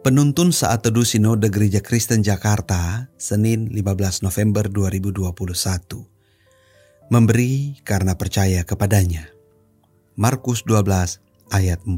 [0.00, 5.28] Penuntun saat teduh Sinode Gereja Kristen Jakarta, Senin 15 November 2021.
[7.12, 9.28] Memberi karena percaya kepadanya.
[10.16, 11.20] Markus 12
[11.52, 11.92] ayat 44.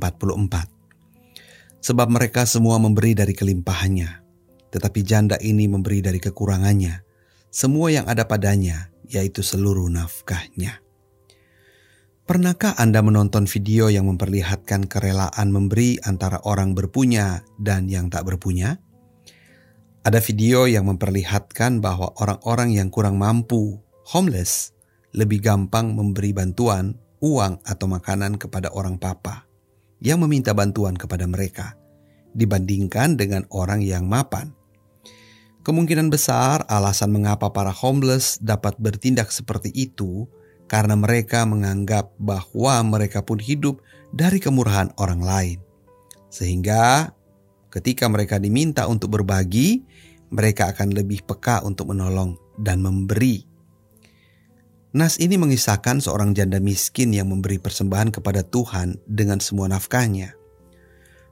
[1.78, 4.10] Sebab mereka semua memberi dari kelimpahannya,
[4.74, 7.06] tetapi janda ini memberi dari kekurangannya,
[7.54, 10.82] semua yang ada padanya, yaitu seluruh nafkahnya.
[12.22, 18.78] Pernahkah Anda menonton video yang memperlihatkan kerelaan memberi antara orang berpunya dan yang tak berpunya?
[20.06, 24.70] Ada video yang memperlihatkan bahwa orang-orang yang kurang mampu, homeless,
[25.18, 29.42] lebih gampang memberi bantuan, uang atau makanan kepada orang papa
[29.98, 31.74] yang meminta bantuan kepada mereka
[32.38, 34.54] dibandingkan dengan orang yang mapan.
[35.66, 40.30] Kemungkinan besar alasan mengapa para homeless dapat bertindak seperti itu
[40.72, 45.58] karena mereka menganggap bahwa mereka pun hidup dari kemurahan orang lain.
[46.32, 47.12] Sehingga
[47.68, 49.84] ketika mereka diminta untuk berbagi,
[50.32, 53.44] mereka akan lebih peka untuk menolong dan memberi.
[54.96, 60.32] Nas ini mengisahkan seorang janda miskin yang memberi persembahan kepada Tuhan dengan semua nafkahnya.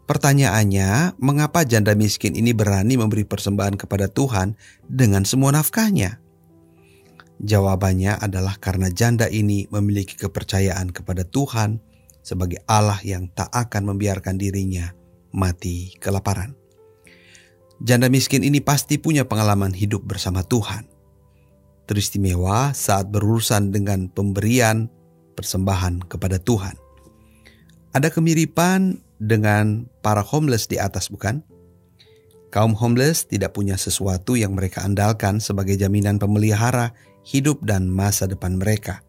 [0.05, 4.53] Pertanyaannya, mengapa janda miskin ini berani memberi persembahan kepada Tuhan
[4.85, 6.30] dengan semua nafkahnya?
[7.41, 11.81] Jawabannya adalah karena janda ini memiliki kepercayaan kepada Tuhan
[12.21, 14.93] sebagai Allah yang tak akan membiarkan dirinya
[15.33, 16.53] mati kelaparan.
[17.81, 20.85] Janda miskin ini pasti punya pengalaman hidup bersama Tuhan.
[21.89, 24.93] Teristimewa saat berurusan dengan pemberian
[25.33, 26.77] persembahan kepada Tuhan.
[27.97, 31.41] Ada kemiripan dengan para homeless di atas, bukan?
[32.53, 36.93] Kaum homeless tidak punya sesuatu yang mereka andalkan sebagai jaminan pemelihara
[37.25, 39.05] hidup dan masa depan mereka.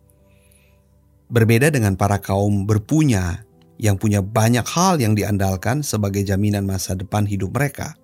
[1.31, 3.47] Berbeda dengan para kaum berpunya
[3.79, 7.95] yang punya banyak hal yang diandalkan sebagai jaminan masa depan hidup mereka.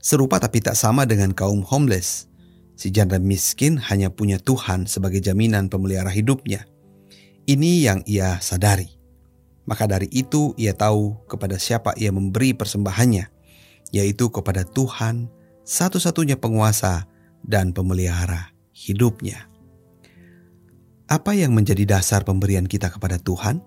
[0.00, 2.32] Serupa tapi tak sama dengan kaum homeless.
[2.80, 6.64] Si janda miskin hanya punya Tuhan sebagai jaminan pemelihara hidupnya.
[7.44, 8.88] Ini yang ia sadari.
[9.68, 13.28] Maka dari itu ia tahu kepada siapa ia memberi persembahannya,
[13.92, 15.28] yaitu kepada Tuhan,
[15.68, 17.04] satu-satunya penguasa
[17.44, 19.44] dan pemelihara hidupnya.
[21.10, 23.60] Apa yang menjadi dasar pemberian kita kepada Tuhan?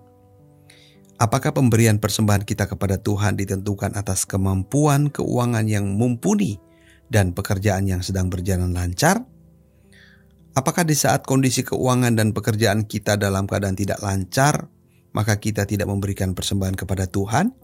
[1.14, 6.58] Apakah pemberian persembahan kita kepada Tuhan ditentukan atas kemampuan keuangan yang mumpuni
[7.06, 9.22] dan pekerjaan yang sedang berjalan lancar?
[10.58, 14.66] Apakah di saat kondisi keuangan dan pekerjaan kita dalam keadaan tidak lancar,
[15.14, 17.54] maka kita tidak memberikan persembahan kepada Tuhan?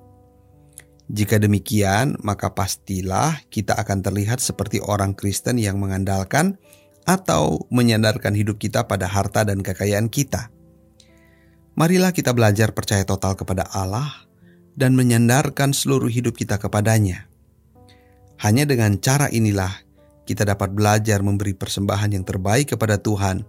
[1.11, 6.55] Jika demikian, maka pastilah kita akan terlihat seperti orang Kristen yang mengandalkan
[7.09, 10.53] atau menyandarkan hidup kita pada harta dan kekayaan kita.
[11.78, 14.28] Marilah kita belajar percaya total kepada Allah
[14.77, 17.31] dan menyandarkan seluruh hidup kita kepadanya.
[18.41, 19.71] Hanya dengan cara inilah
[20.25, 23.44] kita dapat belajar memberi persembahan yang terbaik kepada Tuhan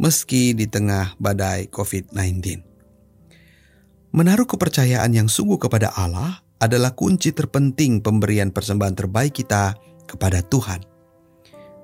[0.00, 2.64] meski di tengah badai COVID-19.
[4.10, 9.78] Menaruh kepercayaan yang sungguh kepada Allah adalah kunci terpenting pemberian persembahan terbaik kita
[10.08, 10.89] kepada Tuhan.